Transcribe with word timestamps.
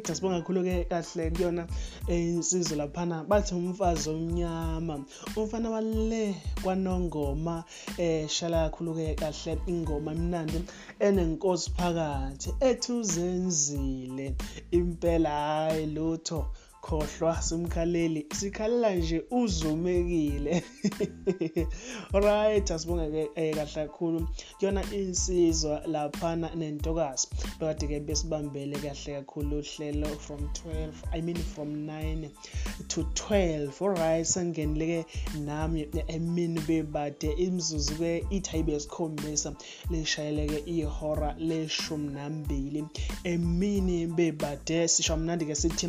right 0.00 0.10
asibonga 0.10 0.40
kakhulu-ke 0.40 0.84
kahle 0.88 1.30
kuyona 1.30 1.66
insizwa 2.08 2.76
laphana. 2.76 3.24
Bathi 3.24 3.54
umfazi 3.54 4.10
omnyama 4.10 5.04
umfana 5.36 5.70
wale 5.70 6.34
kwanongoma 6.62 7.64
um 7.98 8.28
shala 8.28 8.70
kakhulu-ke 8.70 9.14
kahle 9.14 9.58
ingoma 9.66 10.12
imnandi 10.12 10.64
enenkosi 11.00 11.70
phakathi 11.76 12.50
ethuzenzile 12.60 14.34
impela 14.70 15.30
hhayi 15.30 15.86
lutho. 15.86 16.46
Khohlwa 16.82 17.42
simkhaleli 17.42 18.26
sikhalela 18.32 18.94
nje 18.94 19.22
uzumekile. 19.30 20.62
Alright 22.14 22.70
asibonge 22.70 23.28
ke 23.34 23.54
kahle 23.54 23.66
kakhulu. 23.74 24.28
Kuyona 24.58 24.82
insizwa 24.92 25.82
laphana 25.86 26.50
nentokazi. 26.54 27.28
Bekade 27.60 27.86
ke 27.86 28.00
besibambele 28.00 28.76
kahle 28.76 29.14
kakhulu 29.20 29.58
uhlelo 29.58 30.08
from 30.18 30.40
12 30.40 30.92
i 31.12 31.20
mean 31.20 31.36
from 31.36 31.86
9 31.86 32.30
to 32.88 33.02
12 33.02 33.82
alright 33.82 34.26
sangenile 34.26 34.86
ke 34.86 35.06
nami 35.38 35.88
emini 36.08 36.60
bebade 36.60 37.32
imzuzu 37.32 37.94
ke 37.94 38.24
ithi 38.30 38.50
ayibe 38.56 38.76
isikhombisa 38.76 39.54
lishayele 39.90 40.46
ke 40.46 40.58
ihora 40.66 41.34
leshumi 41.38 42.12
nambili. 42.12 42.84
Emini 43.24 44.06
bebade 44.06 44.88
sisho 44.88 45.16
mnandi 45.16 45.44
ke 45.46 45.54
sithi 45.54 45.86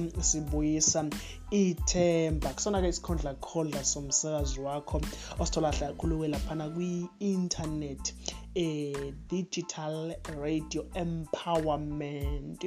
sibuyisa 0.81 1.05
ithemba. 1.51 2.53
Kusona-ke 2.53 2.89
isikhondla 2.89 3.33
khodla 3.41 3.83
somsakazi 3.83 4.59
wakho 4.59 5.01
osithola 5.39 5.71
kakhulu-ke 5.71 6.27
laphana 6.27 6.69
kwi-internet 6.69 8.13
eh 8.55 9.13
digital 9.27 10.15
radio 10.39 10.85
empowerment. 10.93 12.59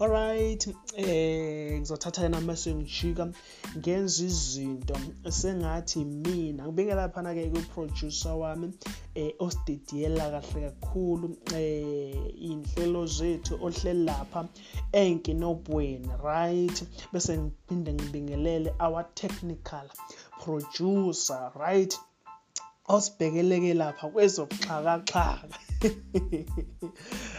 Alright 0.00 0.68
eh 0.96 1.78
ngizothatha 1.80 2.22
ke 2.22 2.28
nami 2.28 2.56
sengijika 2.56 3.32
ngenza 3.76 4.24
izinto 4.24 4.96
sengathi 5.30 6.04
mina 6.04 6.66
ngibike 6.66 6.94
laphana 6.94 7.34
ke 7.34 7.50
ku-producer 7.50 8.32
wami 8.32 8.72
eh 9.14 9.32
osididiyela 9.38 10.30
kahle 10.30 10.70
kakhulu 10.70 11.36
eh 11.54 12.14
inhlelo 12.50 13.06
zethu 13.06 13.54
ohleli 13.62 14.04
lapha 14.04 14.48
enkinobweni 14.92 16.10
right? 16.24 16.84
Bese 17.12 17.38
ngiphinde 17.38 17.92
ngibingelele 17.92 18.74
our 18.80 19.04
technical 19.14 19.86
producer 20.42 21.52
right? 21.54 21.98
Osibhekeleke 22.88 23.74
lapha 23.74 24.08
kwezobuxhakaxhaka. 24.12 25.58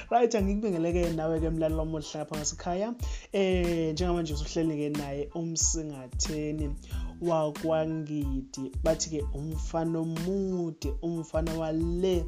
Right 0.10 0.36
angikubingeleke 0.36 1.10
nawe-ke 1.10 1.50
mlali 1.50 1.76
wami 1.76 1.96
ohle 1.96 2.08
lapha 2.16 2.36
ngasekhaya. 2.38 2.94
Eh 3.34 3.94
njengamanje 3.94 4.34
usuhleli-ke 4.34 4.90
naye 4.90 5.30
umsingatheni 5.36 6.76
wakwangidi. 7.22 8.72
Bathi-ke 8.84 9.22
umfana 9.34 10.00
omude 10.00 10.94
umfana 11.02 11.54
wale 11.54 12.26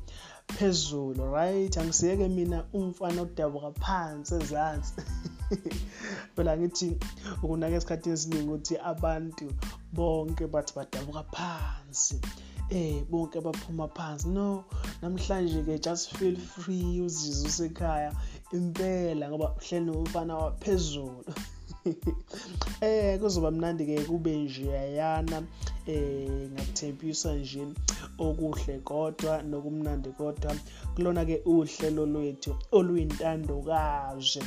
phezulu 0.48 1.32
right? 1.34 1.78
Angisiyeke 1.78 2.28
mina 2.28 2.66
umfana 2.74 3.22
odabuka 3.22 3.72
phansi 3.72 4.36
ezansi. 4.36 4.94
Phela 6.36 6.58
ngithi 6.58 6.98
ukunake 7.44 7.76
esikhathini 7.76 8.14
esiningi 8.14 8.48
ukuthi 8.48 8.78
abantu 8.78 9.48
bonke 9.94 10.48
bathi 10.48 10.74
badabuka 10.76 11.24
phansi. 11.36 12.20
Eh 12.72 13.04
bonke 13.10 13.40
baphuma 13.42 13.88
phansi. 13.96 14.28
No 14.28 14.64
namhlanje 15.02 15.60
ke 15.68 15.76
just 15.86 16.16
feel 16.18 16.36
free 16.36 17.02
uzizwe 17.06 17.48
usekhaya 17.50 18.12
impela 18.54 19.30
ngoba 19.30 19.56
uhleli 19.58 19.86
nomfana 19.86 20.34
waphezulu. 20.36 21.26
eh 22.82 23.20
kuzoba 23.20 23.52
mnandi 23.52 23.86
ke 23.86 24.04
kube 24.10 24.36
nje 24.36 24.66
yana 24.96 25.44
eh 25.88 26.50
ngakuthembisa 26.54 27.36
nje 27.36 27.64
okuhle 28.20 28.80
kodwa 28.80 29.42
nokumnandi 29.50 30.10
kodwa. 30.10 30.56
Kulona 30.96 31.26
ke 31.26 31.42
uhlelo 31.46 32.06
lwethu 32.06 32.52
oluyintandokazi 32.72 34.42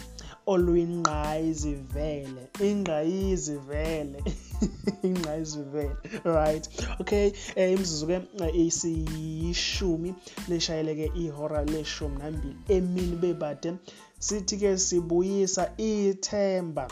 oluyingqayizivele 0.53 2.43
ingqayizivele 2.69 4.21
ingqayizivele 5.07 5.97
right? 6.25 6.69
Okay 7.01 7.33
eh 7.57 7.73
imzuzu 7.75 8.07
ke 8.07 8.19
isiyishumi 8.65 10.15
leshayele 10.49 10.95
ke 10.95 11.07
ihora 11.25 11.65
leshumi 11.65 12.17
nambili 12.19 12.57
emini 12.69 13.17
bebade 13.17 13.71
sithi 14.19 14.57
ke 14.57 14.79
sibuyisa 14.79 15.65
ithemba. 15.77 16.89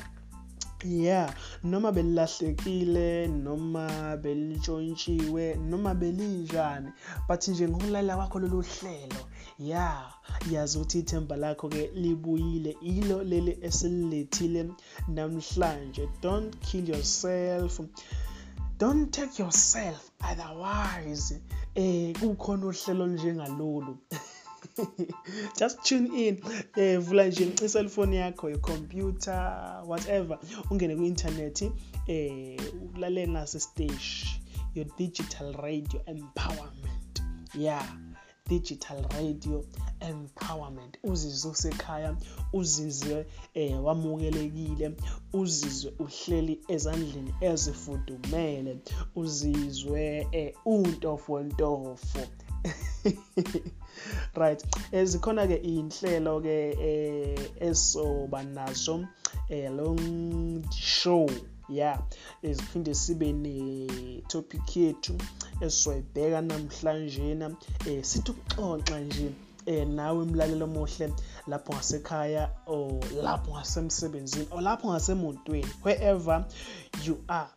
Yeah 0.84 1.34
noma 1.64 1.92
belilahlekile 1.92 3.26
noma 3.28 4.16
belitshontshiwe 4.16 5.54
noma 5.54 5.94
belinjani 5.94 6.90
but 7.28 7.48
nje 7.48 7.68
ngokulalela 7.68 8.16
kwakho 8.16 8.38
lolu 8.38 8.62
hlelo 8.62 9.22
ya 9.58 10.12
yazi 10.50 10.78
ukuthi 10.78 10.98
ithemba 10.98 11.36
lakho 11.36 11.68
ke 11.68 11.90
libuyile 11.94 12.76
ilo 12.82 13.22
leli 13.22 13.58
esililethile 13.62 14.62
namhlanje. 15.08 16.08
Don't 16.22 16.50
kill 16.60 16.88
yourself. 16.88 17.80
Don't 18.78 19.10
take 19.12 19.38
yourself 19.38 20.10
otherwise. 20.20 21.40
Eh 21.74 22.12
kukhona 22.20 22.66
uhlelo 22.66 23.06
njengalolu 23.06 23.98
just 25.58 25.82
tune 25.82 26.06
in. 26.16 26.42
Eh 26.76 26.98
vula 26.98 27.26
nje 27.26 27.52
iselfoni 27.64 28.16
yakho 28.16 28.50
icomputer 28.50 29.82
whatever. 29.86 30.38
Ungene 30.70 30.96
ku-internet 30.96 31.62
eh 32.06 32.56
ulalela 32.94 33.32
nase 33.32 33.60
stage 33.60 34.40
your 34.74 34.86
digital 34.98 35.52
radio 35.52 36.00
empowerment. 36.06 37.22
Yeah 37.54 37.86
digital 38.52 39.02
radio 39.16 39.64
empowerment. 40.00 40.98
Uzizwe 41.02 41.50
usekhaya 41.50 42.16
uzizwe 42.52 43.26
eh 43.54 43.84
wamukelekile 43.84 44.86
uzizwe 45.32 45.92
uhleli 45.98 46.60
ezandleni 46.68 47.32
ezifudumele 47.40 48.72
uzizwe 49.22 50.28
eh 50.32 50.54
untofontofo 50.64 52.20
right. 54.42 54.60
Zikhona 55.04 55.46
ke 55.46 55.56
inhlelo 55.56 56.40
ke 56.40 56.56
eh 56.90 57.38
esoba 57.68 58.42
nazo 58.42 59.06
eh 59.48 59.70
long 59.70 60.62
show. 60.70 61.26
Yeah 61.72 61.98
siphinde 62.42 62.94
sibe 62.94 63.32
ne 63.32 64.22
topic 64.28 64.76
yethu 64.76 65.14
esizoyibheka 65.60 66.40
namhlanje 66.40 67.34
na 67.34 67.46
eh 67.86 68.04
sithi 68.04 68.30
ukuxoxa 68.32 69.00
nje 69.00 69.28
eh 69.66 69.86
nawe 69.86 70.22
umlalelo 70.22 70.64
omuhle 70.64 71.12
lapho 71.46 71.72
ngasekhaya 71.72 72.50
o 72.66 73.00
lapho 73.22 73.50
ngasemsebenzini 73.54 74.46
o 74.50 74.60
lapho 74.60 74.88
ngasemontweni 74.90 75.72
wherever 75.84 76.44
you 77.04 77.16
are. 77.28 77.50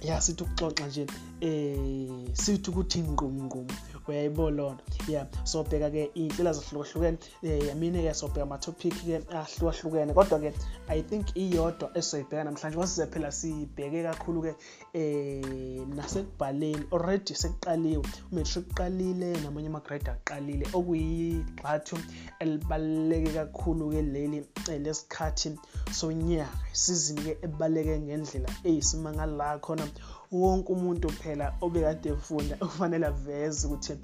Ya 0.00 0.20
sithi 0.20 0.42
ukuxoxa 0.44 0.86
nje 0.86 1.06
eh 1.40 2.08
sithi 2.32 2.70
ukuthi 2.70 2.98
ngqumngqum 3.00 3.66
uyayibona 4.08 4.56
lona 4.56 4.80
yeah 5.08 5.26
sobheka 5.44 5.90
ke 5.90 6.10
iy'nhlelo 6.14 6.52
zahlukahlukene 6.52 7.18
eh 7.42 7.68
yamine 7.68 8.02
ke 8.02 8.14
sobheka 8.14 8.42
ama-topic 8.42 8.94
ke 9.04 9.22
ahlukahlukene. 9.30 10.14
Kodwa 10.14 10.38
ke 10.40 10.52
i 10.88 11.02
think 11.02 11.36
iyodwa 11.36 11.90
esizoyibheka 11.94 12.44
namhlanje 12.44 12.76
kwasize 12.76 13.06
phela 13.06 13.32
sibheke 13.32 14.02
kakhulu 14.02 14.42
ke 14.42 14.52
eh 14.94 15.86
nasekubhaleni 15.96 16.86
already 16.92 17.34
sekuqaliwe. 17.34 18.04
Umatric 18.32 18.66
uqalile 18.70 19.36
namanye 19.42 19.68
ama-grade 19.68 20.10
aqalile 20.10 20.66
okuyigxathu 20.72 21.96
elibaluleke 22.40 23.30
kakhulu 23.32 23.90
ke 23.90 24.02
leli 24.02 24.46
lesikhathi 24.84 25.58
sonyaka 25.92 26.48
isizini 26.74 27.20
ke 27.20 27.32
ebaluleke 27.42 28.00
ngendlela 28.00 28.48
eyisimangalo 28.64 29.36
la 29.36 29.58
khona 29.58 29.84
wonke 30.32 30.72
umuntu 30.72 31.08
phela 31.08 31.54
obekade 31.60 32.08
efunda 32.08 32.56
kufanele 32.56 33.06
aveze 33.06 33.66
ukuthi 33.66 33.98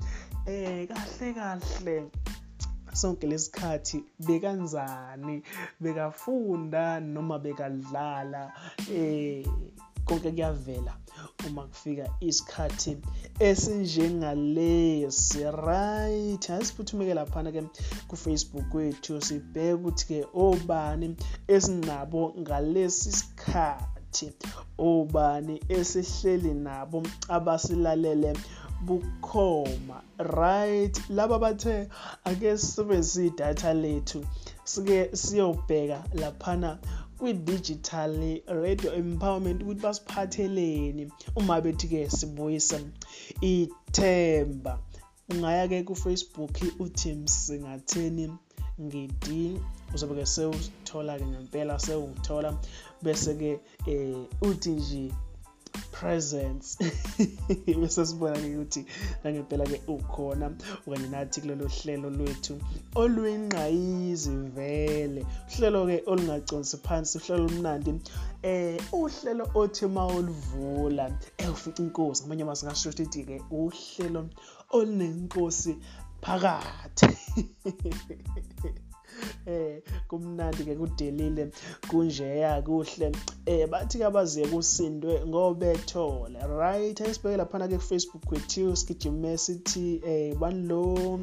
eh 0.47 0.89
kahle 0.89 1.35
kahle. 1.35 2.11
Sonke 2.93 3.27
lesikhathi 3.27 4.05
bekanzani 4.27 5.43
bekafunda 5.81 7.01
noma 7.01 7.39
bekadlala 7.39 8.53
eh 8.91 9.47
konke 10.05 10.31
kuyavela 10.31 10.93
uma 11.47 11.63
kufika 11.63 12.09
isikhathi 12.21 12.99
esinjengalesi. 13.39 15.45
Right 15.67 16.51
asiphuthumeke 16.51 17.15
laphana 17.15 17.53
ke 17.53 17.63
ku-facebook 18.09 18.65
kwethu 18.73 19.21
sibheke 19.21 19.75
ukuthi-ke 19.75 20.27
obani 20.35 21.17
esinabo 21.49 22.35
ngalesi 22.41 23.13
sikhathi. 23.13 23.92
Obani 24.79 25.55
esihleli 25.69 26.55
nabo 26.55 27.03
abasilalele 27.29 28.31
bukhoma 28.87 30.03
right? 30.19 30.95
Laba 31.09 31.39
bathe 31.39 31.89
ake 32.25 32.59
sisebenzise 32.59 33.27
idatha 33.27 33.75
lethu 33.75 34.25
sike 34.65 35.17
siyobheka 35.17 36.05
laphana 36.21 36.79
kwi-digital 37.19 38.41
radio 38.47 38.91
empowerment 38.95 39.63
ukuthi 39.63 39.83
basiphatheleni. 39.83 41.13
Uma 41.37 41.61
bethi-ke 41.61 42.11
sibuyisa 42.11 42.79
ithemba 43.41 44.79
ungaya-ke 45.31 45.83
ku-facebook 45.89 46.55
uthi 46.79 47.13
msingatheni 47.15 48.25
ngidi 48.81 49.61
uzobe-ke 49.95 50.27
sewuthola-ke 50.27 51.27
ngempela 51.27 51.79
sewuthola 51.79 52.51
bese-ke 53.03 53.61
um 53.87 54.27
uthi 54.49 54.71
nje 54.71 55.05
presence. 55.93 56.79
Bese 57.81 58.07
sibona-ke 58.07 58.49
ukuthi 58.57 58.81
nangempela-ke 59.25 59.79
ukhona 59.95 60.47
okanye 60.87 61.09
nathi 61.13 61.41
kulolo 61.41 61.67
hlelo 61.77 62.09
lwethu 62.19 62.55
oluyingqayizi 63.01 64.35
vele. 64.57 65.23
Uhlelo-ke 65.51 65.97
olungaconsi 66.11 66.77
phansi 66.85 67.19
uhlelo 67.19 67.45
olumnandi 67.45 67.91
eh 68.43 68.81
uhlelo 68.93 69.45
othi 69.61 69.85
uma 69.89 70.03
ulivula 70.19 71.05
ewufica 71.43 71.81
inkosi. 71.83 72.21
Ngamanye 72.23 72.43
amazwi 72.45 72.67
ngasho 72.67 72.89
ukuthi-ke 72.91 73.37
uhlelo 73.61 74.21
olunenkosi 74.77 75.73
phakathi. 76.25 77.07
eh 79.47 79.83
kumnandi 80.09 80.65
ke 80.65 80.75
kudelile 80.77 81.51
kunjeya 81.89 82.63
kuhle. 82.63 83.13
Eh 83.47 83.69
bathi 83.69 83.99
ke 83.99 84.05
abaziye 84.05 84.47
kusindwe 84.47 85.27
ngobethole 85.27 86.39
right 86.59 87.01
ayisibheke 87.01 87.37
laphana 87.37 87.69
ke 87.69 87.79
Facebook 87.79 88.27
kwethu 88.27 88.77
sigijime 88.77 89.39
sithi 89.39 90.01
eh 90.07 90.35
banlo 90.35 91.19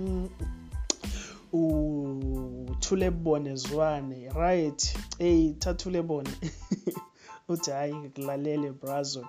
uthule 1.54 3.12
bone 3.12 3.56
zwane 3.56 4.30
right 4.36 4.98
hey 5.18 5.54
thathule 5.54 6.02
bone. 6.02 6.30
Uthi 7.50 7.72
hayi 7.72 7.96
ngikulalele 7.96 8.72
brazo. 8.72 9.26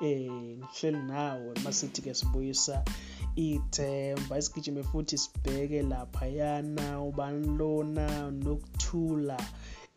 Eh 0.00 0.30
ngihleli 0.30 1.02
nawe 1.02 1.54
masithi 1.64 2.02
ke 2.02 2.14
sibuyisa 2.14 2.84
ithemba 3.46 4.38
isigijime 4.40 4.82
futhi 4.90 5.16
sibheke 5.22 5.80
laphayana 5.90 6.86
ubani 7.08 7.46
lona 7.58 8.06
nokuthula 8.44 9.38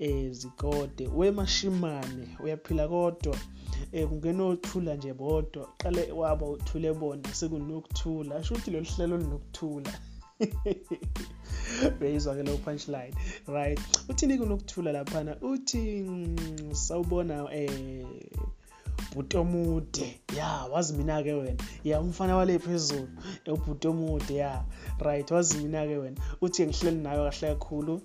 ezikode 0.10 1.04
eh, 1.04 1.18
wemashimane 1.18 2.26
uyaphila 2.44 2.88
kodwa. 2.94 3.38
Eh 3.92 4.08
kungena 4.10 4.44
othula 4.52 4.96
nje 4.96 5.14
bodwa. 5.14 5.64
Qale 5.82 6.12
waba 6.12 6.46
uthule 6.56 6.94
bona 6.94 7.30
sekunokuthula. 7.40 8.36
Asho 8.36 8.54
ukuthi 8.54 8.72
lolu 8.72 8.88
hlelo 8.92 9.18
linokuthula 9.18 9.94
beyizwa 12.00 12.36
ke 12.36 12.44
lo 12.44 12.58
punchline 12.58 13.14
right? 13.48 13.80
Uthini 14.10 14.38
kunokuthula 14.38 14.92
laphana 14.92 15.38
uthi 15.42 16.04
mm, 16.04 16.74
sawubona 16.74 17.36
eh 17.54 18.06
ubhuti 19.12 19.38
omude 19.38 20.22
ya 20.38 20.63
wazi 20.72 20.94
mina-ke 20.94 21.34
wena. 21.34 21.63
Ya 21.84 22.02
umfana 22.02 22.36
wale 22.36 22.60
phezulu. 22.60 23.08
Ubhuti 23.48 23.88
omude 23.88 24.36
ya. 24.36 24.63
Right 25.00 25.31
wazi 25.31 25.58
mina-ke 25.58 25.98
wena. 25.98 26.18
Uthi 26.42 26.66
ngihleli 26.66 26.98
nayo 26.98 27.30
kahle 27.30 27.56
kakhulu. 27.56 28.02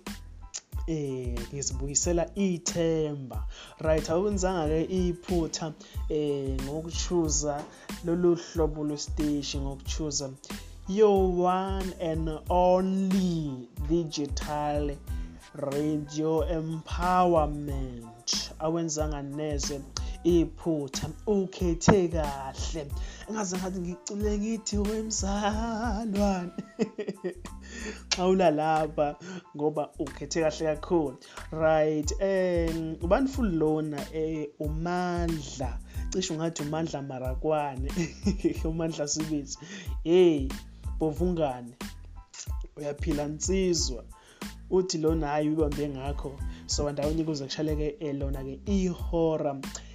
Eh 0.87 1.38
ngizibuyisela 1.55 2.35
ithemba. 2.35 3.47
Right 3.79 4.11
awenzanga-ke 4.11 4.85
iphutha 4.85 5.73
eh 6.08 6.61
ngokuchuza 6.62 7.64
lolu 8.05 8.35
hlobo 8.35 8.85
lwesiteshi 8.85 9.59
ngokuchuza 9.59 10.31
your 10.88 11.44
one 11.44 11.93
and 12.00 12.31
only 12.49 13.69
digital 13.88 14.97
radio 15.55 16.49
empowerment. 16.49 18.52
Awenzanga 18.59 19.23
neze 19.23 19.81
iphutha. 20.26 21.08
Ukhethe 21.26 22.08
kahle. 22.08 22.87
Engaze 23.28 23.56
ngathi 23.56 23.78
ngicule 23.81 24.38
ngithi 24.38 24.76
wemzalwane. 24.78 26.52
Xa 28.12 28.26
ulalapha 28.26 29.17
ngoba 29.56 29.90
ukhethe 29.99 30.40
kahle 30.40 30.64
kakhulu. 30.75 31.17
Right 31.52 32.12
um 32.20 32.96
ubani 33.05 33.28
full 33.28 33.50
lona 33.61 34.00
um 34.14 34.46
umandla? 34.61 35.78
Cishe 36.11 36.32
ungathi 36.34 36.62
umandla 36.62 37.02
marakwane. 37.02 37.88
Umandla 38.70 39.08
sibizi 39.08 39.58
hey 40.05 40.49
bovungane. 40.99 41.75
Uyaphila 42.76 43.26
nsizwa. 43.26 44.05
Uthi 44.70 44.99
lona 44.99 45.26
hayi 45.26 45.49
ubambe 45.50 45.88
ngakho. 45.88 46.32
So 46.67 46.93
ndawonye 46.93 47.25
kuze 47.25 47.44
kushaleke 47.44 47.96
eh, 48.00 48.14
lona-ke 48.14 48.61
ihora. 48.67 49.55
eh 49.55 49.86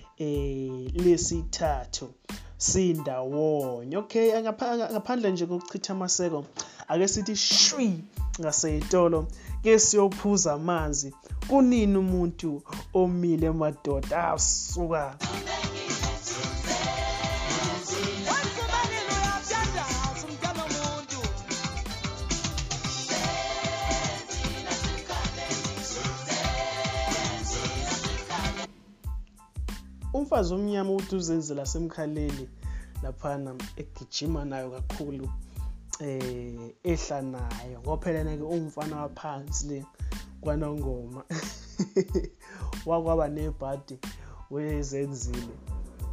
lesithathu 1.03 2.09
sindawonye 2.57 3.97
okay? 3.97 4.41
Ngaphandle 4.41 5.31
nje 5.31 5.45
kokuchitha 5.45 5.93
amaseko 5.93 6.45
ake 6.87 7.07
sithi 7.07 7.35
shwi 7.35 8.03
ngaseyitolo 8.39 9.27
ke 9.63 9.79
siyophuza 9.79 10.53
amanzi. 10.53 11.13
Kunini 11.47 11.97
umuntu 11.97 12.61
omile 12.93 13.51
madoda? 13.51 14.33
Asuka. 14.33 15.17
Umfazi 30.31 30.53
omnyama 30.53 30.91
ukuthi 30.93 31.15
uzenzela 31.15 31.65
semkhaleli 31.71 32.45
laphana 33.03 33.51
egijima 33.81 34.41
nayo 34.49 34.67
kakhulu 34.75 35.27
eh 35.99 36.71
ehla 36.91 37.19
nayo. 37.33 37.77
Ngophelana-ke 37.83 38.45
umfana 38.55 38.95
waphansi 39.01 39.63
le 39.69 39.79
kwanongoma. 40.41 41.21
Wakwaba 42.87 43.27
nebhadi 43.35 43.95
wezenzile 44.53 45.55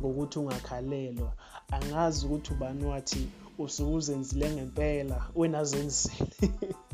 ngokuthi 0.01 0.39
ungakhalelwa. 0.39 1.33
Angazi 1.77 2.27
ukuthi 2.27 2.53
ubani 2.53 2.85
wathi 2.93 3.23
usuke 3.59 3.93
uzenzile 3.99 4.47
ngempela 4.51 5.19
wena 5.39 5.65
zenzile 5.65 6.27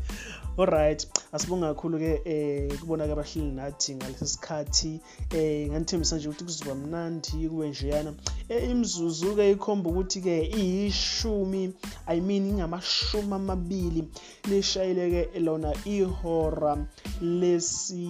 alright 0.58 1.06
asibonga 1.32 1.74
kakhulu-ke 1.74 2.12
um 2.26 2.78
kubona-ke 2.78 3.12
abahleli 3.12 3.52
nathi 3.52 3.94
ngalesi 3.94 4.26
sikhathi. 4.26 5.00
Um 5.34 5.70
nganithembisa 5.70 6.16
nje 6.16 6.28
ukuthi 6.28 6.44
kuzoba 6.44 6.74
mnandi 6.74 7.48
kube 7.48 7.68
njeyana 7.68 8.10
um 8.10 8.70
imzuzu-ke 8.70 9.50
ikhomba 9.50 9.90
ukuthi-ke 9.90 10.34
iyishumi 10.60 11.74
i 12.06 12.20
mean 12.20 12.46
ingamashumi 12.46 13.34
amabili. 13.34 14.08
Lishayile-ke 14.48 15.40
lona 15.40 15.74
ihora 15.84 16.86
lesi 17.20 18.06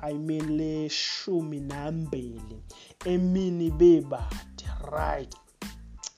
i 0.00 0.14
mean 0.14 0.56
leshumi 0.56 1.60
nambili. 1.60 2.56
Emini 3.04 3.70
bebade 3.70 4.64
right. 4.92 5.47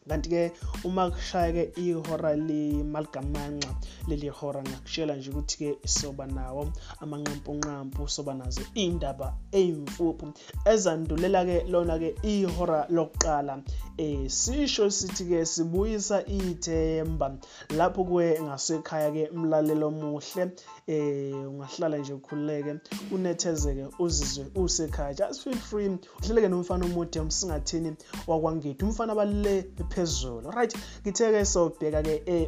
Kanti-ke 0.09 0.53
uma 0.85 1.11
kushaya-ke 1.11 1.73
ihora 1.77 2.37
lemaligamanxa 2.37 3.71
leli 4.09 4.29
hora 4.29 4.63
ngakutshela 4.63 5.17
nje 5.17 5.31
ukuthi-ke 5.31 5.89
soba 5.89 6.27
nawo 6.27 6.73
amanqampunqampu 7.01 8.09
soba 8.09 8.35
nazo 8.35 8.63
iy'ndaba 8.75 9.35
ey'mfuphu 9.53 10.33
ezandulela-ke 10.73 11.65
lona-ke 11.73 12.15
ihora 12.23 12.87
lokuqala. 12.91 13.63
Eh 13.99 14.29
sisho 14.29 14.91
sithi-ke 14.91 15.47
sibuyisa 15.47 16.27
ithemba 16.27 17.37
lapho 17.77 18.05
kuwe 18.05 18.41
ngasekhaya-ke 18.43 19.31
mlalelo 19.33 19.89
omuhle. 19.89 20.53
Eh 20.87 21.49
ungahlala 21.51 21.99
nje 21.99 22.13
ukhululeke 22.13 22.73
unethezeke 23.13 23.87
uzizwe 23.99 24.47
usekhaya. 24.55 25.15
Just 25.15 25.43
feel 25.43 25.57
free 25.57 25.99
uhleleke 26.23 26.49
nomfana 26.49 26.85
omude 26.85 27.21
msingathini 27.21 27.97
wakwangithi 28.27 28.85
umfana 28.85 29.15
balule 29.15 29.63
phezulu. 30.01 30.51
Right 30.57 30.75
ngithe-ke 31.05 31.45
sobheka-ke 31.45 32.15
eh, 32.27 32.47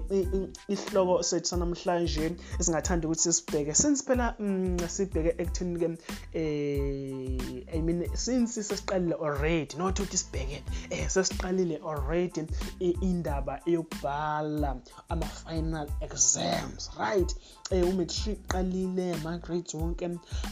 isihloko 0.68 1.22
sethu 1.22 1.46
sanamhlanje 1.52 2.36
esingathanda 2.60 3.08
ukuthi 3.08 3.22
sisibheke 3.28 3.74
since 3.74 4.02
phela 4.06 4.34
mm, 4.38 4.78
sibheke 4.88 5.34
ekutheni-ke 5.42 5.88
eh, 6.34 7.76
i 7.76 7.80
mean 7.80 8.04
since 8.14 8.56
sesiqalile 8.56 9.16
already 9.20 9.76
not 9.76 10.00
ukuthi 10.00 10.16
sibheke 10.16 10.62
eh, 10.90 11.08
sesiqalile 11.08 11.80
already 11.84 12.46
indaba 12.80 13.60
yokubhala 13.66 14.76
ama-final 15.08 15.88
exams. 16.00 16.90
Right 16.98 17.34
eh, 17.70 17.88
umatric 17.88 18.38
qalile 18.48 19.14
ama-grades 19.14 19.74
wonke 19.74 20.10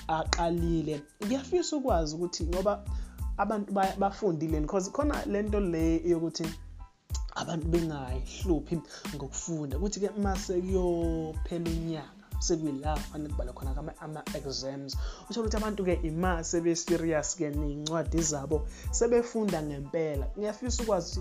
aqalile 0.09 1.02
ngiyafisa 1.25 1.76
ukwazi 1.76 2.14
ukuthi 2.16 2.45
ngoba 2.45 2.85
abantu 3.38 3.73
bafundile 3.73 4.61
because 4.61 4.90
khona 4.90 5.25
lento 5.26 5.61
le 5.61 6.02
yokuthi 6.04 6.45
abantu 7.34 7.66
bengayihluphi 7.68 8.82
ngokufunda. 9.14 9.76
Ukuthi-ke 9.78 10.10
mase 10.18 10.60
kuyophela 10.60 11.70
unyaka 11.70 12.20
sekuyila 12.40 12.96
fanele 12.96 13.28
kubhalwe 13.34 13.52
khona 13.52 13.70
ama-exams 14.04 14.92
uthole 15.28 15.46
ukuthi 15.46 15.56
abantu-ke 15.60 15.94
ima 16.08 16.32
sebe-serious-ke 16.50 17.46
ney'ncwadi 17.60 18.20
zabo 18.30 18.66
sebefunda 18.90 19.58
ngempela. 19.62 20.26
Ngiyafisa 20.37 20.82
ukwazi 20.82 21.20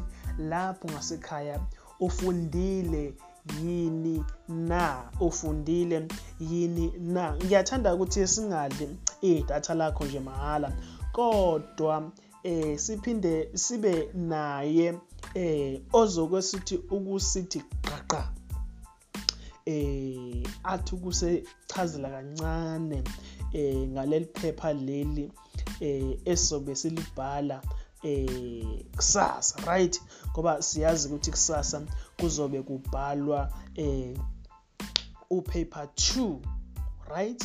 lapho 0.50 0.88
ngasekhaya 0.88 1.60
ufundile 2.00 3.14
yini 3.62 4.24
na? 4.48 5.12
Ufundile 5.20 6.08
yini 6.40 6.94
na? 7.00 7.36
Ngiyathanda 7.36 7.96
ukuthi 7.96 8.28
singadli 8.28 8.98
idatha 9.22 9.74
lakho 9.74 10.06
nje 10.06 10.20
mahhala 10.20 10.72
kodwa 11.12 12.12
eh 12.44 12.80
siphinde 12.80 13.50
sibe 13.54 14.10
naye 14.14 15.00
eh 15.36 15.82
ozokwesithi 15.94 16.76
ukusithi 16.76 17.60
qaqa 17.82 18.34
eh 19.66 20.44
athi 20.64 20.96
kusechazela 20.96 22.10
kancane 22.10 23.04
eh 23.54 23.88
ngaleli 23.88 24.26
phepha 24.26 24.74
leli 24.74 25.32
eh 25.80 26.18
esobe 26.26 26.76
silibhala 26.76 27.62
eh 28.04 28.86
kusasa 28.96 29.56
right? 29.66 30.02
Ngoba 30.32 30.62
siyazi 30.62 31.08
ukuthi 31.08 31.32
kusasa 31.32 31.82
kuzobe 32.20 32.62
kubhalwa 32.62 33.54
eh 33.76 34.18
upaper 35.30 35.84
2 35.84 36.40
right? 37.10 37.44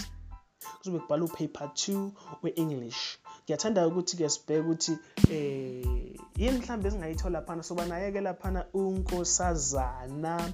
Kuzobe 0.79 0.99
kubhalwa 0.99 1.27
upaper 1.27 1.67
2 1.67 2.11
we-english. 2.43 3.19
Ngiyathanda 3.45 3.89
ukuthi-ke 3.89 4.29
sibheke 4.29 4.61
ukuthi 4.61 4.99
eh 5.31 5.94
yini 6.37 6.59
mhlawumbe 6.59 6.89
esingayithola 6.89 7.43
phana? 7.43 7.63
Soba 7.63 7.87
naye-ke 7.87 8.21
laphana 8.21 8.67
unkosazana 8.75 10.53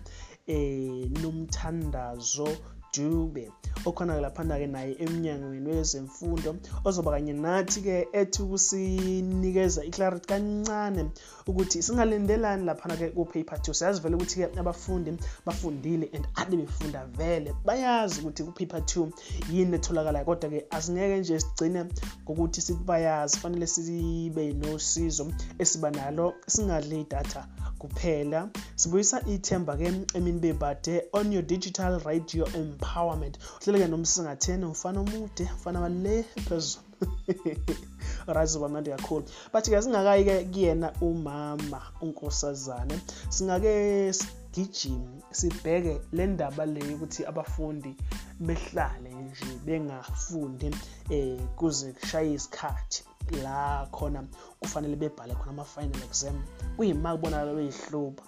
um 0.49 1.13
nomthandazo 1.23 2.49
Dube 2.97 3.53
okhona 3.85 4.21
laphana-ke 4.21 4.67
naye 4.67 4.97
emnyangweni 4.99 5.71
wezemfundo 5.71 6.57
ozoba 6.85 7.11
kanye 7.11 7.33
nathi-ke 7.33 8.09
ethi 8.13 8.43
ukusinikeza 8.43 9.85
iclarity 9.85 10.27
kancane 10.27 11.11
ukuthi 11.47 11.83
singalindelani 11.83 12.65
laphana-ke 12.65 13.15
ku-paper 13.15 13.63
two. 13.63 13.75
Siyazi 13.75 14.01
vele 14.01 14.17
ukuthi-ke 14.17 14.59
abafundi 14.59 15.11
bafundile 15.47 16.11
and 16.13 16.27
ade 16.37 16.57
befunda 16.57 17.07
vele. 17.17 17.55
Bayazi 17.65 18.21
ukuthi 18.21 18.45
ku-paper 18.45 18.87
two 18.87 19.13
yini 19.51 19.77
etholakalayo 19.77 20.25
kodwa-ke 20.25 20.67
asingeke 20.71 21.21
nje 21.21 21.41
sigcine 21.41 21.85
ngokuthi 22.25 22.61
sibayazi 22.61 23.39
fanele 23.39 23.67
sibe 23.67 24.53
nosizo 24.53 25.33
esiba 25.59 25.91
nalo 25.91 26.35
singadli 26.47 27.01
idatha 27.01 27.47
kuphela. 27.79 28.51
Sibuyisa 28.77 29.21
ithemba-ke 29.27 29.87
emini 30.15 30.41
bebade 30.41 31.03
on 31.13 31.33
your 31.33 31.43
digital 31.43 32.01
radio 32.01 32.45
empowerment. 32.81 33.39
Uhleleke 33.61 33.89
nomsingatheni 33.89 34.65
umfana 34.65 35.01
omude 35.01 35.45
umfana 35.55 35.81
wale 35.81 36.23
phezulu 36.49 36.85
right 38.35 38.49
zoba 38.49 38.69
mnandi 38.69 38.91
kakhulu. 38.91 39.25
But-ke 39.53 39.83
singakayi-ke 39.83 40.45
kuyena 40.53 40.93
umama 41.01 41.83
unkosazane. 42.01 43.01
Singake 43.29 44.13
sigijime 44.13 45.23
sibheke 45.31 46.01
le 46.13 46.27
ndaba 46.27 46.67
le 46.67 46.81
yokuthi 46.91 47.25
abafundi 47.27 47.97
behlale 48.41 49.11
nje 49.15 49.51
bengafundi 49.67 50.71
um 51.11 51.49
kuze 51.57 51.93
kushaye 51.93 52.33
isikhathi 52.33 53.05
la 53.43 53.87
khona 53.93 54.25
kufanele 54.61 54.97
bebhale 54.97 55.35
khona 55.35 55.51
ama-final 55.51 56.03
exam. 56.03 56.43
Kuyima 56.77 57.17
kubonakala 57.17 57.55
beyihlupha. 57.55 58.25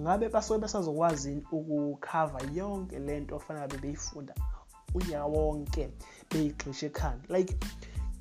Ngabe 0.00 0.28
basuke 0.28 0.60
besazokwazi 0.62 1.32
ukukhava 1.56 2.40
yonke 2.58 2.98
lento 2.98 3.36
okufanele 3.36 3.68
bebeyifunda 3.72 4.34
unyaka 4.96 5.26
wonke 5.34 5.84
beyigxisha 6.30 6.86
ekhanda? 6.86 7.24
Like 7.34 7.52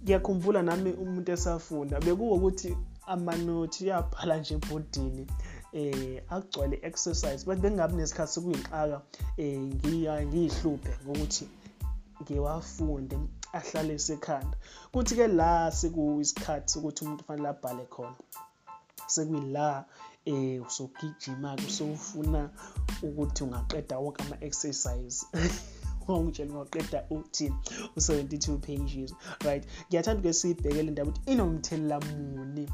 ngiyakhumbula 0.04 0.62
nami 0.64 0.92
umuntu 1.04 1.30
esafunda 1.36 1.96
bekuwo 2.06 2.36
ukuthi 2.38 2.70
amanothi 3.14 3.80
uyabhala 3.84 4.36
nje 4.38 4.54
ebhodini 4.58 5.24
eh 5.80 6.22
agcwele 6.36 6.76
exercise 6.90 7.46
but 7.46 7.58
bengabi 7.64 7.94
nesikhathi 7.96 8.34
sokuyixaka 8.34 8.98
eh 9.42 9.60
ngiyihluphe 10.28 10.92
ngokuthi 11.04 11.46
ngiwafunde 12.22 13.18
ahlale 13.58 13.94
esekhanda. 14.00 14.56
Kuthi-ke 14.92 15.28
la 15.40 15.72
sekuyisikhathi 15.80 16.68
sokuthi 16.74 17.00
umuntu 17.04 17.24
kufanele 17.24 17.50
abhale 17.50 17.86
khona. 17.94 18.18
Sekuyila 19.08 19.86
eh 20.26 20.62
usogijima-ke 20.68 21.66
usufuna 21.68 22.50
ukuthi 23.04 23.44
ungaqeda 23.44 24.00
wonke 24.00 24.24
ama-exercise. 24.24 25.26
Ungitshela 26.08 26.54
ungaqeda 26.54 27.06
uthini 27.10 27.56
u-72 27.96 28.58
pages 28.58 29.14
right? 29.46 29.64
Ngiyathanda 29.88 30.20
ukuthi 30.20 30.34
siyibhekele 30.34 30.88
indaba 30.88 31.10
ukuthi 31.10 31.32
inomthelela 31.32 32.00
muni 32.00 32.70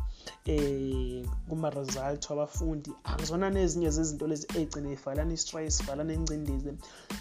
eh 0.45 1.25
kuma-result 1.49 2.29
wabafundi. 2.29 2.91
Akuzona 3.03 3.49
nezinye 3.49 3.89
zezinto 3.89 4.27
lezi 4.27 4.47
ey'gcine 4.57 4.91
y'falana 4.93 5.33
i-stress 5.33 5.83
falana 5.83 6.13
ingcindezi 6.13 6.71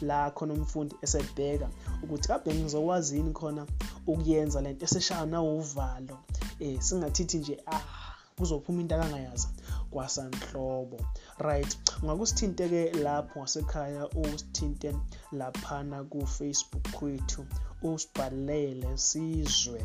la 0.00 0.30
khona 0.30 0.52
umfundi 0.54 0.94
esebheka 1.02 1.68
ukuthi 2.02 2.28
kabe 2.28 2.54
ngizokwazi 2.54 3.16
yini 3.16 3.32
khona 3.32 3.66
ukuyenza 4.06 4.60
lento 4.60 4.84
eseshaya 4.84 5.26
nawuvalo 5.26 6.16
eh 6.60 6.80
singathithi 6.80 7.38
nje 7.38 7.56
ah 7.66 8.07
kuzophuma 8.38 8.80
into 8.80 8.95
akangayazi 8.95 9.49
kwasanhlobo. 9.90 10.99
Right 11.38 11.71
ungakusithinte-ke 12.02 12.92
lapho 13.04 13.40
ngasekhaya 13.40 14.09
usithinte 14.09 14.90
laphana 15.33 16.04
ku-facebook 16.11 16.85
kwethu 16.97 17.47
usibhalele 17.83 18.99
sizwe. 18.99 19.80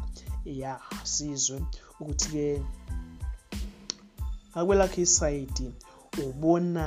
Ya 0.45 0.79
sizwe 1.03 1.57
ukuthi-ke 1.99 2.61
akwelakho 4.53 5.01
isayidi 5.01 5.67
ubona 6.25 6.85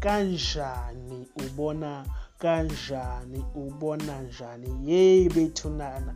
kanjani 0.00 1.26
ubona 1.44 1.90
kanjani 2.38 3.44
ubona 3.54 4.22
njani? 4.22 4.90
Yeyi 4.90 5.28
bethunana. 5.28 6.14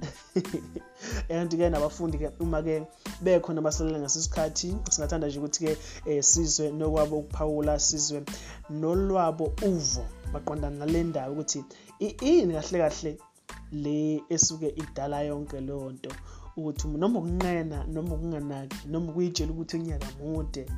And-ke 1.34 1.70
nabafundi-ke 1.70 2.28
uma-ke 2.40 2.86
bekhona 3.22 3.60
abasalele 3.60 3.98
ngasesikhathi 3.98 4.68
singathanda 4.90 5.26
nje 5.26 5.38
ukuthi-ke 5.38 5.72
um 6.06 6.22
sizwe 6.22 6.70
nokwabo 6.70 7.18
ukuphawula 7.18 7.78
sizwe 7.78 8.22
nolwabo 8.70 9.46
uvo 9.68 10.04
maqondana 10.32 10.76
nale 10.78 11.02
ndaba 11.04 11.32
ukuthi 11.32 11.64
ini 12.00 12.54
kahle 12.54 12.78
kahle 12.82 13.12
le 13.82 14.22
esuke 14.34 14.68
idala 14.82 15.22
yonke 15.22 15.60
leyo 15.60 15.92
nto. 15.92 16.10
Ukuthi 16.56 16.88
noma 16.88 17.18
ukunqena 17.18 17.78
noma 17.92 18.14
ukunganaki 18.14 18.88
noma 18.88 19.10
ukuyitshela 19.10 19.52
ukuthi 19.52 19.76
unyaka 19.76 20.08
mude. 20.18 20.62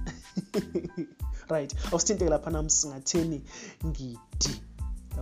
Right. 1.49 1.75
Awusithinte 1.93 2.29
laphana 2.29 2.63
msingatheni 2.63 3.43
ngidi. 3.87 4.64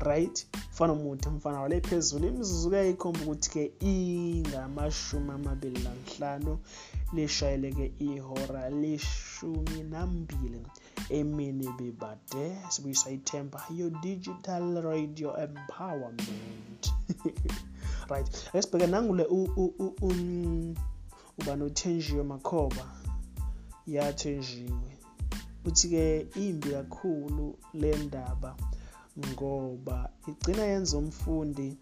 Right 0.01 0.47
mfana 0.73 0.93
omude 0.93 1.29
mfana 1.29 1.61
wale 1.61 1.81
phezulu. 1.81 2.29
Imizuzu 2.29 2.69
kuyayikhomba 2.69 3.21
ukuthi-ke 3.21 3.73
ingamashumi 3.81 5.31
amabili 5.31 5.81
nanhlanu 5.85 6.59
lishayeleke 7.13 7.93
ihora 7.99 8.71
leshumi 8.71 9.83
nambili 9.91 10.61
emini 11.11 11.69
bebade. 11.79 12.57
Sibuyisa 12.69 13.11
ithemba 13.11 13.65
yo-digital 13.79 14.83
radio 14.83 15.37
empowerment. 15.45 16.83
Right. 18.11 18.29
Ake 18.49 18.63
sibheke 18.63 18.87
nangule 18.87 19.25
uba 21.39 21.57
nothenjiwe 21.57 22.23
makhoba 22.23 22.85
yathenjiwe. 23.87 24.99
Uthi-ke 25.65 26.27
imbi 26.35 26.71
kakhulu 26.71 27.59
le 27.75 27.97
ndaba. 27.97 28.57
Ngoba 29.19 30.11
igcina 30.29 30.63
yenza 30.63 30.99
umfundi 30.99 31.79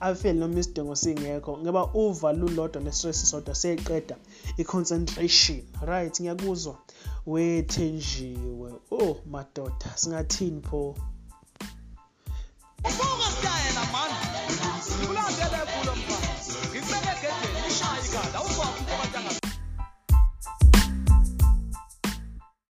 afele 0.00 0.38
noma 0.38 0.58
isidingo 0.60 0.96
singekho 0.96 1.58
ngoba 1.58 1.82
uva 1.94 2.32
lulodwa 2.32 2.82
nestress 2.82 3.30
sodwa 3.30 3.54
seyiqeda 3.54 4.16
i-concentration. 4.56 5.62
Right 5.82 6.20
ngiyakuzwa. 6.20 6.74
Wethenjiwe. 7.26 8.72
Oh 8.90 9.16
madoda 9.26 9.88
singathini 9.96 10.60
pho? 10.60 10.94